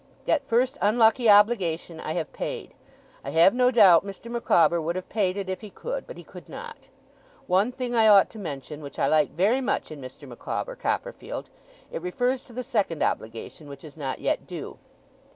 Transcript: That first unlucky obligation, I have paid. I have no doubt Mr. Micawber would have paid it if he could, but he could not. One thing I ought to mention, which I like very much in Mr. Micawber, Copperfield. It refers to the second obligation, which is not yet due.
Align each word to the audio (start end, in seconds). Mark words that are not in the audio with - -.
That 0.25 0.47
first 0.47 0.79
unlucky 0.81 1.29
obligation, 1.29 1.99
I 1.99 2.13
have 2.13 2.33
paid. 2.33 2.73
I 3.23 3.29
have 3.29 3.53
no 3.53 3.69
doubt 3.69 4.03
Mr. 4.03 4.31
Micawber 4.31 4.81
would 4.81 4.95
have 4.95 5.07
paid 5.09 5.37
it 5.37 5.47
if 5.47 5.61
he 5.61 5.69
could, 5.69 6.07
but 6.07 6.17
he 6.17 6.23
could 6.23 6.49
not. 6.49 6.89
One 7.45 7.71
thing 7.71 7.93
I 7.95 8.07
ought 8.07 8.27
to 8.31 8.39
mention, 8.39 8.81
which 8.81 8.97
I 8.97 9.05
like 9.05 9.29
very 9.29 9.61
much 9.61 9.91
in 9.91 10.01
Mr. 10.01 10.27
Micawber, 10.27 10.75
Copperfield. 10.75 11.51
It 11.91 12.01
refers 12.01 12.43
to 12.45 12.53
the 12.53 12.63
second 12.63 13.03
obligation, 13.03 13.69
which 13.69 13.83
is 13.83 13.95
not 13.95 14.17
yet 14.19 14.47
due. 14.47 14.79